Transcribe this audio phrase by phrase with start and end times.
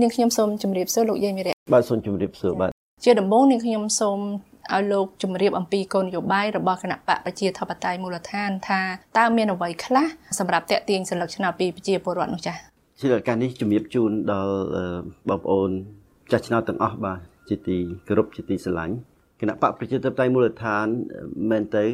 [0.00, 2.70] នាងខ្ញុំសូមជម្រាបសួរលោកយាយមីរៈបាទសូមជម្រាបសួរបាទ
[3.04, 4.18] ជាដំបូងនាងខ្ញុំសូម
[4.74, 8.80] ឲ្យលោកជម្រាបអំពីគោលនយោបាយរបស់គណៈបកប្រជាធិបតេយ្យមូលដ្ឋានថា
[9.18, 10.06] តើមានអ្វីខ្លះ
[10.38, 12.56] សម្រាប់តេទៀងសន្លឹកឆ្នោតពីប្រជាពលរដ្ឋនោះចា៎
[13.00, 14.54] ជាឱកាសនេះជំរាបជូនដល់
[15.28, 15.70] បងប្អូន
[16.30, 17.18] ចាស់ឆ្នោតទាំងអស់បាទ
[17.48, 17.76] ជាទី
[18.08, 18.94] គោរពជាទីស្រឡាញ់
[19.40, 20.86] គណៈបកប្រជាធិបតេយ្យមូលដ្ឋាន
[21.50, 21.84] មែនទៅ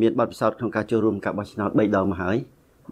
[0.00, 2.36] មានបទពិសោធន៍ក្នុងការចូលរួមការបោះឆ្នោត3ដងមកហើយ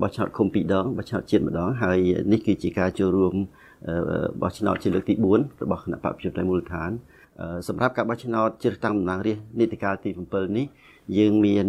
[0.02, 1.98] បោះឆ្នោតឃុំ2ដងបោះឆ្នោតជាតិម្ដងហើយ
[2.32, 3.34] នេះគឺជាការចូលរួម
[4.41, 6.91] បោះឆ្នោតជាលើកទី4របស់គណៈបកប្រជាធិបតេយ្យមូលដ្ឋាន
[7.67, 10.65] សម្រាប់ការបោះឆ្នោតជ្រើសតាំងតំណាងរាស្ត្រនីតិកាលទី7នេះ
[11.17, 11.67] យើងមាន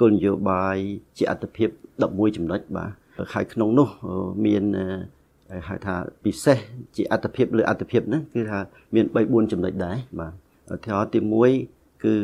[0.00, 0.76] គោលនយោបាយ
[1.18, 1.68] ជាអត្តភាព
[2.02, 2.90] 11ចំណុចបាទ
[3.34, 3.88] ហើយក្នុងនោះ
[4.46, 4.64] មាន
[5.68, 6.58] ហៅថាពិសេស
[6.96, 8.58] ជាអត្តភាពលើអត្តភាពហ្នឹងគឺថា
[8.94, 10.32] មាន3 4ចំណុចដែរបាទ
[10.74, 11.20] ឧទាហរណ៍ទី
[11.62, 12.14] 1គឺ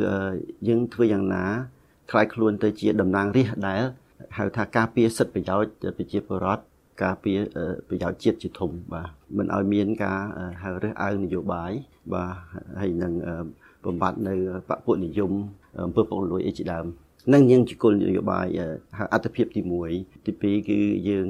[0.69, 1.45] យើងធ្វើយ៉ាងណា
[2.11, 3.81] คล้ายខ្លួនទៅជាតំណាងរាស្ត្រដែល
[4.37, 6.63] ហៅថាការពារសិទ្ធិប្រយោជន៍ប្រជាពលរដ្ឋ
[7.04, 7.40] ការពារ
[7.88, 10.20] ប្រយោជន៍ជាតិជាធំបាទមិនឲ្យមានការ
[10.64, 11.72] ហៅរើសអើងនយោបាយ
[12.14, 12.32] បាទ
[12.82, 13.14] ហើយនឹង
[13.86, 14.36] បំបត្តិនៅ
[14.70, 15.32] បពុនិយម
[15.86, 16.86] អំពើពុករលួយអីជាដើម
[17.34, 18.48] នឹងយើងជាគោលនយោបាយ
[19.14, 19.62] អត្ថភាពទី
[19.94, 20.80] 1ទី2គឺ
[21.10, 21.28] យើង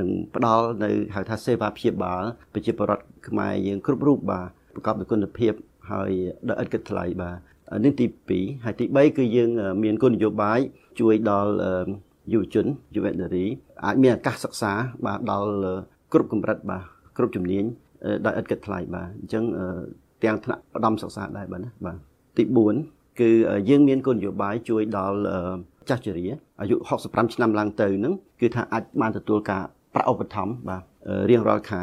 [0.00, 5.52] នឹងផ្ដល់នៅហៅថាសេវាព្យាបាលប្រជាពលរដ្ឋខ្មែរយើងគ្រប់រូបបាទប្រកបដោយគុណភាព
[5.90, 6.10] ហើយ
[6.48, 7.36] ដោយឥតគិតថ្លៃបាទ
[7.84, 9.50] នេះទី2ហើយទី3គឺយើង
[9.82, 10.60] មានគោលនយោបាយ
[11.00, 11.52] ជួយដល់
[12.32, 13.46] យុវជនយុវនារី
[13.84, 14.72] អាចមានឱកាសសិក្សា
[15.06, 15.52] បាទដល់
[16.12, 16.82] គ្រប់កម្រិតបាទ
[17.16, 17.64] គ្រប់ជំនាញ
[18.26, 19.44] ដោយឥតគិតថ្លៃបាទអញ្ចឹង
[20.24, 21.96] ទាំងថ្នាក់ឧត្តមសិក្សាដែរបាទណាបាទ
[22.36, 22.44] ទី
[22.82, 23.30] 4គឺ
[23.68, 25.18] យើងមានគោលនយោបាយជួយដល់
[25.88, 26.26] ចាស់ជរា
[26.60, 29.62] អាយុ65ឆ្នាំឡើងទៅហ្នឹងគឺថាអាចបានទទួលការ
[29.94, 30.82] ប្រាក់ឧបត្ថម្ភបាទ
[31.30, 31.82] រៀងរាល់ខែ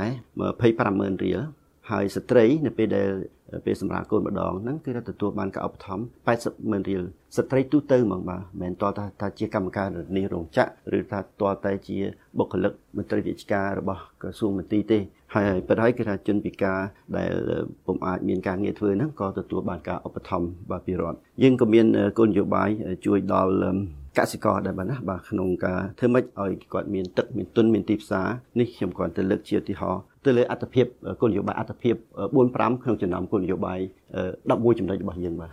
[0.61, 1.39] 250,000រៀល
[1.91, 3.09] ហើយស្ត្រីនៅពេលដែល
[3.65, 7.03] ពេលសម្រាប់កូនម្ដងហ្នឹងគឺទទួលបានការឧបត្ថម្ភ80ម៉ឺនរៀល
[7.37, 8.89] ស្ត្រីទូទៅហ្មងបាទមិនមែនតើ
[9.21, 11.97] ថាជាកម្មការនេះរោងចក្រឬថាតើតែជា
[12.37, 14.99] បុគ្គលិកមន្ត្រីរាជការរបស់ក្រសួងមន្ទីរទេ
[15.35, 16.79] ហើយប៉ុន្តែគឺថាជនពិការ
[17.17, 17.33] ដែល
[17.85, 21.85] ពុំអាចមានការងារធ្វើហ្នឹងក៏ទទួលបានការឧបត្ថម្ភបាទពីរដ្ឋយើងក៏មាន
[22.17, 22.69] គោលនយោបាយ
[23.05, 23.53] ជួយដល់
[24.17, 28.27] កសិករដែរបាទណាបាទក្នុងការធ្វើម៉េចឲ្យគាត់មានទឹកមានទុនមានទីផ្សារ
[28.59, 30.85] នេះខ្ញុំគ្រាន់តែលើកជាឧទាហរណ៍ទៅលើអត្តភាព
[31.21, 31.95] គោលនយោបាយអត្តភាព
[32.35, 33.79] 4 5ក្នុងចំណោមគោលនយោបាយ
[34.29, 35.51] 11ចំណុចរបស់យើងបាទ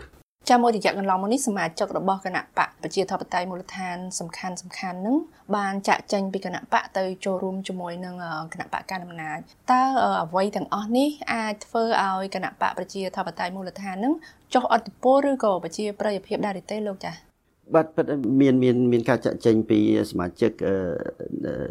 [0.50, 5.16] ចាំមួយរយៈកន្លងមកនេះសមាជិករបស់គណៈបកប្រជាធិបតេយ្យមូលដ្ឋានសំខាន់សំខាន់នឹង
[5.56, 8.14] បានចាក់ចេញពីគណៈបកទៅចូលរួមជាមួយនឹង
[8.52, 9.38] គណៈបកកណ្ដាលអំណាច
[9.72, 9.82] តើ
[10.24, 14.14] អ្វីទាំងអស់នេះអាចធ្វើឲ្យគណៈបកប្រជាធិបតេយ្យមូលដ្ឋាននឹង
[14.54, 17.33] ចុះអធិពលឬក៏ប្រជាប្រិយភាពដែរទេលោកចា៎
[17.72, 18.04] បាទពិត
[18.40, 19.78] មានមានមានការចាក់ចែងពី
[20.10, 20.52] សមាជិក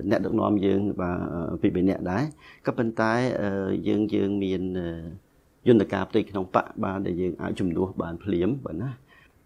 [0.10, 1.18] អ្នកដឹកនាំយើងបាទ
[1.62, 2.24] ពី3នាក់ដែរ
[2.66, 3.12] ក៏ប៉ុន្តែ
[3.88, 4.62] យើងយើងមាន
[5.68, 8.90] យន្តការផ្ទៃក្នុងបកបានដែលយើងអាចជំនួសបានភ្លាមបាទណា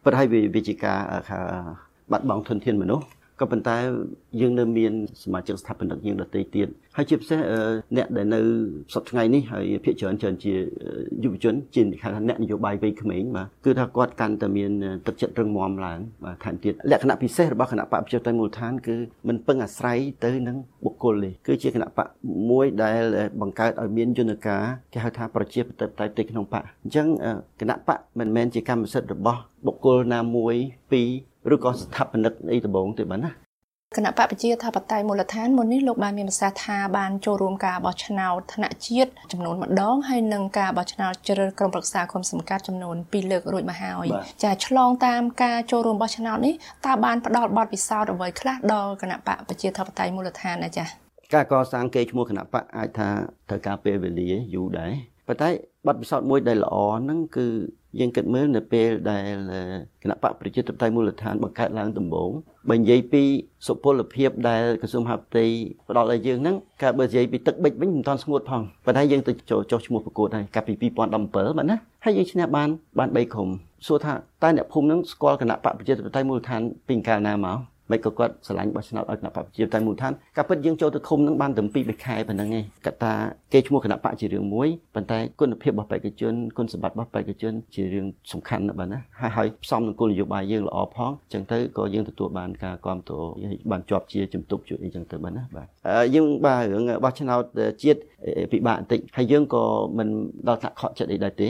[0.04, 0.24] ប៉ុន្តែ
[0.56, 1.00] វាជាការ
[2.12, 3.06] បាត់បង់ធនធានមនុស្ស
[3.40, 3.78] ក៏ប៉ុន្តែ
[4.42, 4.94] យើងនៅមាន
[5.24, 6.68] សមាជិកស្ថាបនិកយើងដទៃទៀត
[6.98, 7.40] ហើយជាពិសេស
[7.98, 8.40] អ្នកដែលនៅ
[8.94, 10.54] សប្តាហ៍ថ្ងៃនេះហើយភាគច្រើនច្រើនជា
[11.24, 14.72] យុវជនជាគេថាអ្នកនយោបាយវ័យក្មេងបាទគឺថាគាត់កាន់តែមាន
[15.08, 18.96] ទឹកចិត្តរឹងមាំឡើងបាទថែមទៀតលក្ខណៈពិសេសរបស់គណៈបកប្រជាធិបតេយ្យមូលដ្ឋានគឺ
[19.28, 22.08] មិនពឹងអាស្រ័យទៅនឹងបុគ្គលទេគឺជាគណៈបក
[22.50, 23.04] មួយដែល
[23.42, 27.08] បង្កើតឲ្យមានយន្តការគេហៅថាប្រជាធិបតេយ្យទៅក្នុងបកអញ្ចឹង
[27.60, 30.56] គណៈបកមិនមែនជាកម្មសិទ្ធិរបស់បុគ្គលណាមួយ
[30.92, 31.08] ពីរ
[31.54, 33.32] ឬក៏ស្ថាបនិកអីដំបងទេបាទណា
[33.96, 44.08] គណៈបកប្រជាថាបតេយ្យមូលដ្ឋានមុននេះលោកបានមានប្រសាសន៍ថាបានចូលរួមការបោះឆ្នោតថ្នាក់ជាតិចំនួនម្ដងហើយនឹងការបោះឆ្នោតជ្រើសក្រុមប្រឹក្សាគុំសម្កាត់ចំនួន2លើករួចមកហើយ
[44.44, 46.54] ចាឆ្លងតាមការចូលរួមបោះឆ្នោតនេះ
[46.86, 50.86] តើបានផ្ដល់បទពិសោធន៍អ្វីខ្លះដល់គណៈបកប្រជាធិបតេយ្យមូលដ្ឋានណាចា
[51.34, 53.10] ការកសាងកេរ្តិ៍ឈ្មោះគណៈបកអាចថា
[53.50, 54.92] ត្រូវការពេលវេលាយូរដែរ
[55.28, 55.50] ប៉ុន្តែ
[55.88, 57.48] បទពិសោធន៍មួយដែលល្អហ្នឹងគឺ
[58.00, 59.34] យើងគិតមើលនៅពេលដែល
[60.04, 62.32] គណៈបកប្រជាធិបតេយ្យមូលដ្ឋានបង្កើតឡើងដំបូង
[62.70, 63.24] បើនិយាយពី
[63.68, 65.46] សុពលភាពដែលក្រសួងមហាផ្ទៃ
[65.90, 73.50] ផ្ដល់ឲ្យយើងហ្នឹងកាលបើនិយាយពីទឹកបិចវិញមិនទាន់ស្ងួតផងប៉ុន្តែយើងទៅចូលចុះឈ្មោះប្រកួតហើយកាលពី2017បាទណាហើយយើងឈ្នះបានបាន3ក្រុម
[73.88, 74.14] សួរថា
[74.44, 77.58] តើអ្នកភូមិហ្នឹងស្គាល់គណៈបកប្រជាធិបតេយ្យមូលដ្ឋានពីកាលណាមក
[77.92, 83.14] មិនក៏គាត់ឆ្លាញ់បោះឆ្នោតឲ្យគណៈបកប្រជាតែមូលដ្ឋានការពិតយើងចូលទៅឃុំនឹងបានតែ2 3ខែប៉ុណ្ណឹងឯងកត្តា
[83.54, 93.30] គេឈ្មោះគណៈបកជារឿងមួយប៉ុន្តែគុណភាពរបស់បេក្ខជនគុណសម្បត្តិរបស់បេក្ខជនជារឿងសំខាន់ណាស់បាទណាហើយហើយផ្សំនឹងគោលនយោបាយយើងល្អផងអញ្ចឹងទៅក៏យើងទទួលបានការគ្រប់គ្រង
[93.72, 95.68] បានជាប់ជាជំទប់ជួយអីចឹងទៅបាទណាបាទ
[96.16, 97.44] យើងបាទរឿងបោះឆ្នោត
[97.84, 98.00] ជាតិ
[98.52, 99.64] ពិបាកបន្តិចហើយយើងក៏
[99.98, 100.10] មិន
[100.48, 101.48] ដល់ថ្នាក់ខកចិត្តអីដែរទេ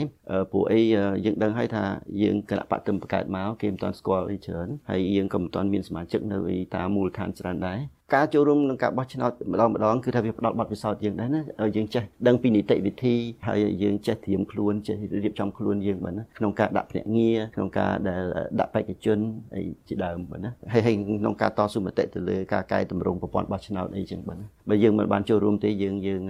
[0.52, 0.80] ព្រោះអី
[1.24, 1.82] យើងដឹងហើយថា
[2.22, 6.38] យើងគណៈបកទឹមបង្កើតមកគេមិនទាន់ស្គាល់អីច្រើនហើយយើងក៏មិនទាន់មានសមាជិកនៅ
[6.74, 7.78] តាមមូលដ្ឋានច្រើនដែរ
[8.14, 11.42] ការចូលរួមក្នុងការបោះឆ្នោតម្ដងម្ដងគឺថាវាផ្ដល់បទពិសោធន៍យើងដែរណា
[11.76, 13.14] យើងចេះដឹងពីនីតិវិធី
[13.46, 18.22] ហើយយើងចេះត្រៀមខ្លួនចេះរៀបចំខ្លួនយើងបាទណាក្នុងការដាក់ភ្នាក់ងារក្នុងការដែល
[18.60, 19.18] ដាក់បេក្ខជន
[19.54, 26.20] អីជាដើមបាទណាហើយហើយក្នុងការតស៊ូមតិទៅលើការកែតម្រង់ប្រព័ន្ធបោះឆ្នោតអីចឹងបាទណាបើយើងមិនបានចូលរួមទេយើងយើង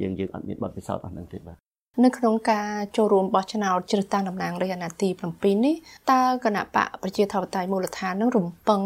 [0.00, 1.58] យើងយើងអត់មានបទពិសោធន៍អស់ហ្នឹងទេបាទ
[2.02, 5.74] នៅក្នុងការចូលរួមបោះឆ្នោតជ្រើសតាំងតំណាងរាស្ត្រអាណត្តិទី7នេះ
[6.10, 8.80] តើគណៈបកប្រជាធិបតេយ្យមូលដ្ឋាននឹងរំពឹង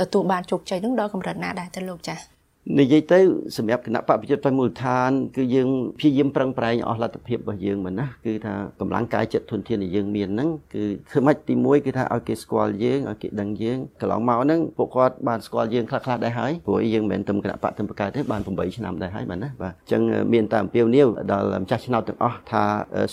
[0.00, 2.39] ទទួលបានជោគជ័យនឹងដល់កម្រិតណាដែរទៅលោកចា៎
[2.78, 3.18] និយាយទៅ
[3.56, 5.68] សម្រាប់គណៈបព្វជិតផ្នែកមូលដ្ឋាន គឺយើង
[5.98, 20.02] ព្យាយាមប្រឹងប្រែងអស់លទ្ធភាពរបស់យើងមែនណាគឺថាកម្លាំងកាយចិត្តធនធានដែលយើងមានហ្នឹងគឺធ្វើម៉េចទី1គឺថាឲ្យគេស្គាល់យើងឲ្យគេដឹងយើងកន្លងមកហ្នឹងពួកគាត់បានស្គាល់យើងខ្លះខ្លះដែរហើយព្រោះយើងមិនមែនតែគណៈបព្វទៅបកកើតទេបាន8ឆ្នាំដែរហើយមែនណាបាទអញ្ចឹង
[20.32, 22.64] មានតែអំពាវនាវដល់ម្ចាស់ឆ្នោតទាំងអស់ថា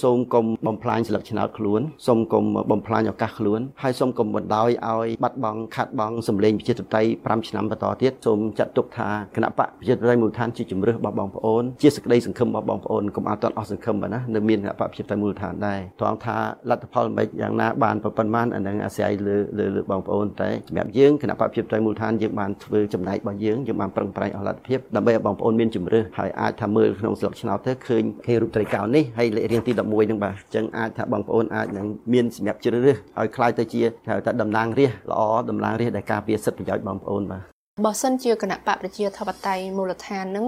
[0.04, 16.38] សូមកុំបំផ្លាញសិលឹកឆ្នោតខ្លួនសូមកុំបំផ្លាញឱកាសខ្លួនហើយសូមកុំបណ្ដោយឲ្យបាត់បង់ខាត់បង់សម្លេងប្រជាធិបតេយ្យ5ឆ្នាំបន្តទៀតសូមចាត់ទុកថាគណៈបកប្រជាធិបតេយ្យមូលដ្ឋានជាជំរឿសរបស់បងប្អូនជាសេចក្តីសង្ឃឹមរបស់បងប្អូនកុំឲ្យតន់អស់សង្ឃឹមបាទណានៅមានគណៈបកប្រជាធិបតេយ្យមូលដ្ឋានដែរត្រង់ថា
[16.70, 40.48] លទ្ធផលមិនយ៉ាងណាបានប៉ុន្មានអានឹងអាស្រ័យលើលើបងប្អូនតែសម្រាប់យើងគណៈបកប្រជាធិបតេយ្យមូលដ្ឋានយើងបានធ្វើចំណែករបស់យើងយើងបានប្រឹងប្រែងអស់លទ្ធភាពដើម្បីឲ្យបងប្អូនមានជំរឿសហើយអាចថាមើលក្នុងស្លឹកឆ្នោតទៅឃើញគេរូបត្រីកោណនេះហើយលេខរៀងទី11ហ្នឹងបាទអញ្ចឹងអាចថាបងប្អូនអាចនឹងមានសម្រាប់ជ្រើសរើសឲ្យខ្លាយទៅជាហៅថាតំណាងរាស្ត្រល្អតំណាងរាស្ត្រដែលការពារសិទ្ធិប្រយោជន៍បងប្អូនបាទ បើសិនជាគណៈបកប្រជាធិបតេយ្យមូលដ្ឋាននឹង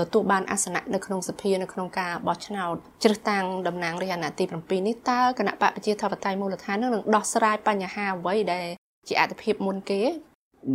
[0.00, 8.66] ទទួលបានអាសនៈនៅក្នុងសភានៅក្នុងការបោះឆ្នោតជ្រើសតាំងតំណាងរាស្ត្រអាណត្តិទី7នេះតើគណៈបកប្រជាធិបតេយ្យមូលដ្ឋាននឹងនឹងដោះស្រាយបញ្ហាអ្វីដែល
[9.08, 10.00] ជាអត្ថភាពមុនគេ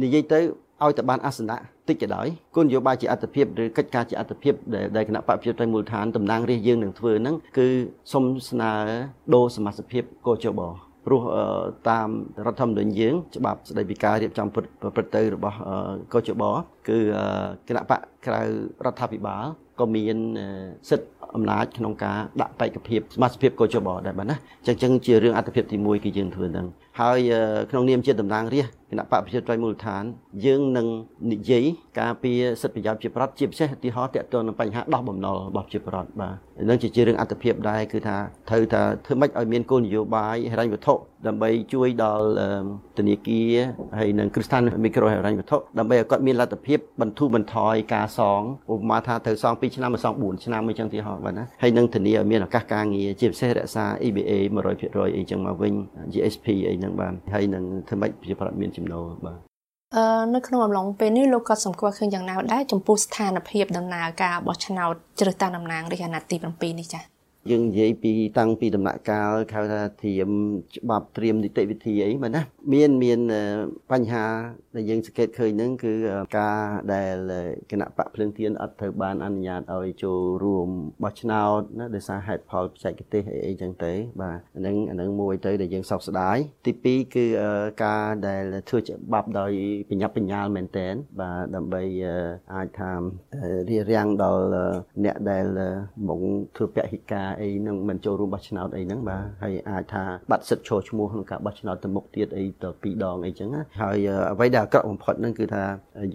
[0.04, 0.40] និយាយទៅ
[0.84, 1.58] ឲ្យតែបានអាសនៈ
[1.88, 4.54] តិចទៅដោយគុណនយោបាយជាអត្ថភាពឬកិច្ចការជាអត្ថភាព
[4.96, 7.68] ដែលគណៈបកប្រជាធិបតេយ្យមូលដ្ឋានតំណាងរាស្ត្រយើងនឹងធ្វើហ្នឹងគឺ
[8.14, 8.72] សុំស្នើ
[9.34, 10.62] ដូរសមាជិកភាពកោជប
[11.06, 11.22] ព្រោះ
[11.90, 12.10] តាម
[12.46, 14.64] រដ្ឋធម្មនុញ្ញយើងច្បាប់ស្តីពីការរៀបចំប្រ
[14.96, 15.58] ព្រឹត្តទៅរបស់
[16.14, 16.44] កោជប
[16.88, 16.98] គឺ
[17.68, 18.42] គណៈបកក្រៅ
[18.86, 19.46] រដ្ឋាភិបាល
[19.80, 20.18] ក៏មាន
[20.90, 24.36] សិទ្ធិអំណាចក្នុងការដាក់បេក្ខភាពសមាជិកកោជបដែរបាទណា
[24.68, 26.68] អញ្ចឹងជារឿងអត្ថភាពទី1គឺយើងធ្វើហ្នឹង
[27.00, 27.20] ហើយ
[27.70, 30.04] ក្នុងនាមជាតំណាងរាស្ត្រគណៈបកប្រជាធិបតេយ្យមូលដ្ឋាន
[30.46, 30.88] យើងនឹង
[31.32, 31.64] និយាយ
[32.00, 36.36] ការពារសិទ្ធិប្រយោជន៍ជាប្រដ្ឋជាពិសេសឧទាហរណ៍ទាក់ទងនឹងបញ្ហាដោះបំណុលរបស់ជាប្រដ្ឋបាទ
[36.70, 38.18] នឹងជារឿងអត្ថភាពដែរគឺថា
[38.50, 40.94] ត្រូវថាធ្វើម៉េចឲ្យមានគោលនយោបាយហិរញ្ញវត្ថុ
[41.28, 42.28] ដើម្បីជួយដល់
[42.98, 43.50] ធនាគារ
[44.00, 48.42] ហើយនិងគ្រឹះស្ថានមីក្រូហិរញ្ញវត្ថុដើម្បីឲ្យគាត់មានលទ្ធភាពបន្ធូរបន្ថយការសង
[48.74, 54.32] ឧបមាថាត្រូវសង2ឆ្នាំមកសង4ឆ្នាំអីចឹងទីហោបាទណាហើយនឹងធានាឲ្យមានឱកាសការងារជាពិសេសរក្សា EBA
[54.76, 55.74] 100%អីចឹងមកវិញ
[56.14, 59.40] GSP អីហ្នឹងបាទហើយនឹងធ្វើម៉េចប្រជាប្រដ្ឋមានចំណូលបាទ
[59.96, 60.06] អឺ
[60.36, 67.19] នៅក្នុងអំឡុងពេលនេះលោកក៏សម្គាល់ឃើញយ៉ាងណាដែរចំពោះស្ថានភាពដំណើរការបោះឆ្នោតជ្រើសតាំងតំណាងរាស្ត្រអាណត្តិទី7នេះចា៎
[67.52, 70.30] យើងនិយាយពីតាំងពីដំណាក់កាលហៅថាត្រៀម
[70.76, 72.42] ច្បាប់ត្រៀមនីតិវិធីអីមែនណា
[72.74, 73.20] មានមាន
[73.92, 74.26] បញ្ហា
[74.76, 75.94] ដែលយើងសង្កេតឃើញហ្នឹងគឺ
[76.38, 76.60] ការ
[76.94, 77.16] ដែល
[77.72, 80.70] គណៈបកភ្លើងទៀនអត់ត្រូវបានអនុញ្ញាតឲ្យចូលរួម
[81.04, 87.26] បោះឆ្នោតណាដោយសារហេតុផលបច្ចេកទេសអីអីចឹងទៅបាទអាហ្នឹងអាហ្នឹងមួយទៅដែលយើងសោកស្ដាយទី2គឺ
[87.84, 89.52] ការដែលធ្វើច្បាប់ដោយ
[89.90, 91.84] បញ្ញាបញ្ញាលមែនតែនបាទដើម្បី
[92.54, 92.92] អាចថា
[93.70, 94.44] រៀបរៀងដល់
[95.06, 95.46] អ្នកដែល
[96.08, 96.22] មក
[96.56, 105.64] ធ្វើពហិការអីនឹងមិនចូលរួមបោះឆ្នោតអីហ្នឹងបាទហើយអាចថាបាត់សិទ្ធិចូលឈ្មោះក្នុងការបោះឆ្នោតទៅមុខទៀតអីទៅពីរដងអីចឹងណាហើយអ្វីដែលអាក្រក់បំផុតហ្នឹងគឺថា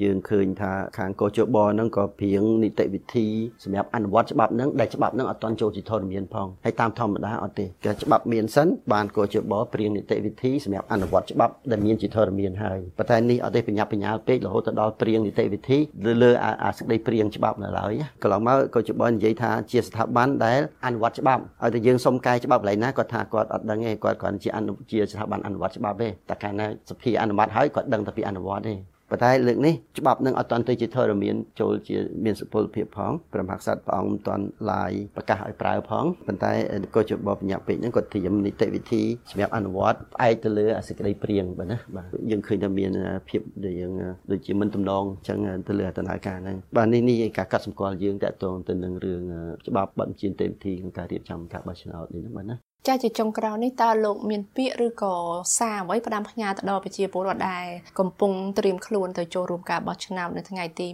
[0.03, 3.27] យើងឃើញថាខាងកោជបហ្នឹងក៏ព្រៀងនីតិវិធី
[3.65, 16.31] សម្រាប់អនុវត្តច្បាប់ហ្នឹងដែលច្បាប់ហ្នឹងអត់ទាន់ចូលជាធរមានផងហើយតាមធម្មតាអត់ទេគេច្បាប់មានសិនបានកោជបព្រៀងនីតិវិធីសម្រាប់អនុវត្តច្បាប់ដែលមានជាធរមានហើយប៉ុន្តែនេះអត់ទេបញ្ញាបញ្ញាលពេករហូតទៅដល់ព្រៀងនីតិវិធីលើលើ
[16.65, 17.93] អាសេចក្តីព្រៀងច្បាប់នៅឡើយ
[18.23, 28.75] កន្លងមកកោជបនិយាយថាជាស្ថាប័នដែលអនុវត្តច្បាប់ឲ្យតែយើងសុំកែច្បាប់កន្លែងណាគាត់ថាគាត់អត់ដឹងទេគាត់គ្រាន់ជាអនុជាស្ថាប័នអនុវត្តច្បាប់ទេតែកាលណាសភាអនុម័តហើយគាត់ដឹងតែពីអនុវត្តទេ
[29.15, 36.53] ប៉ុន្តែលើកនេះច្បាប់នឹងអត់ទាន់ទៅជាធរមានចូលជាមានសុពលភាពផងព្រះមហាក្សត្រព្រះអង្គមិនទាន់ឡាយប្រកាសឲ្យប្រើផងប៉ុន្តែ
[36.95, 42.91] ក៏ជាបបញ្ញាពេកហ្នឹងគាត់ត្រៀមនីតិវិធីសម្រាប់អនុវត្តផ្អែកទៅលើអាសេចក្តីព្រៀងបាទណាបាទយើងឃើញថាមាន
[43.29, 43.93] ភាពដែលយើង
[44.31, 49.23] ដូចជាមិនទំនងអញ្ចឹងទៅលើដំណើរការហ្នឹងបាទនេះនេះការកាត់សម្គាល់យើងតកតងទៅនឹងរឿង
[49.69, 52.57] ច្បាប់បទជានីតិវិធីក្នុងការរៀបចំការបោះឆ្នោតនេះហ្នឹងបាទណា
[52.89, 55.15] ចាជាចុងក្រោយនេះតើលោកមានពាក្យឬក៏
[55.59, 57.67] សារអ្វីផ្ដាំផ្ញើទៅដល់ប្រជាពលរដ្ឋដែល
[57.99, 60.87] កំពុងត្រៀមខ្លួនទៅចូលរួមការបោះឆ្នោតនៅថ្ងៃទី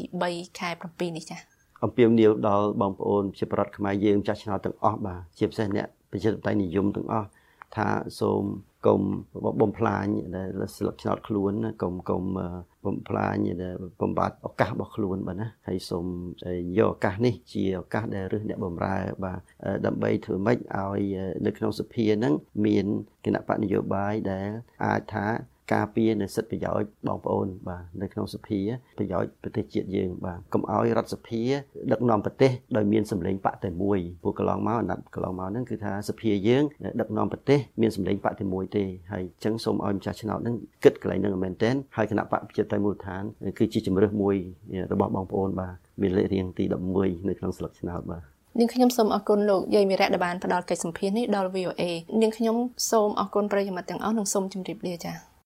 [0.00, 1.36] 23ខែ7នេះចា
[1.84, 7.28] អំពាវនាវដល់បងប្អូនជាប្រដ្ឋខ្មែរយើងចាស់ឆ្នោតទាំងអស់បាទជាពិសេសអ្នកប្រជាធិបតេយ្យនិយមទាំងអស់
[7.76, 7.88] ថា
[8.20, 8.42] សូម
[8.86, 9.00] កុំ
[9.60, 10.04] បំផ្លាញ
[10.36, 12.22] ដែលស្លឹកឆ្នោតខ្លួនកុំកុំ
[12.86, 13.36] បំផ្លាញ
[14.00, 16.06] បំបត្តិឱកាសរបស់ខ្លួនបាទណាហើយសូម
[16.78, 19.40] យកឱកាសនេះជាឱកាសដែលរឹសអ្នកបំរើបាទ
[19.86, 21.02] ដើម្បីធ្វើម៉េចឲ្យ
[21.46, 22.34] នៅក្នុងសភាហ្នឹង
[22.66, 22.86] មាន
[23.24, 24.48] គណៈបកនយោបាយដែល
[24.84, 25.26] អាចថា
[25.72, 28.60] ការពារនៅសិទ្ធិប្រយោជន៍បងប្អូនបាទនៅក្នុងសភា
[28.98, 31.42] ប្រយោជន៍ប្រទេសជាតិយើងបាទកុំឲ្យរដ្ឋសភា
[31.92, 36.64] ដឹកនាំប្រទេសដោយមានសម្លេងបកតែមួយពួកកន្លងមកអាណត្តិកន្លងមកហ្នឹងគឺថាសភាយើង
[37.00, 43.22] ដឹកនាំប្រទេសមានសម្លេងបកតែមួយទេហើយអញ្ចឹងសូមឲ្យម្ចាស់ឆ្នោតហ្នឹងគិតកន្លែងហ្នឹងមែនទែនហើយគណៈបកប្រជាតៃមូលដ្ឋាន
[43.58, 44.36] គឺជាជំរើសមួយ
[44.92, 46.64] របស់បងប្អូនបាទមានលេខរៀងទី
[46.96, 48.22] 11នៅក្នុងស្លឹកឆ្នោតបាទ
[48.58, 51.82] នាងខ្ញុំសូមអរគុណលោកយាយមីរៈដែលបានផ្ដល់កិច្ចសម្ភារនេះដល់ VOA
[52.22, 52.56] នាងខ្ញុំ
[52.90, 55.31] សូមអរគុណប្រិយមិត្តទាំងអស់និងសូមជម្រាបលាចា៎